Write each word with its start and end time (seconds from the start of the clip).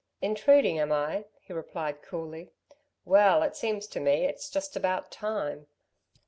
"Intruding, 0.19 0.79
am 0.79 0.91
I?" 0.91 1.25
he 1.41 1.53
replied 1.53 2.01
coolly. 2.01 2.49
"Well, 3.05 3.43
it 3.43 3.55
seems 3.55 3.85
to 3.89 3.99
me, 3.99 4.25
it's 4.25 4.49
just 4.49 4.75
about 4.75 5.11
time." 5.11 5.67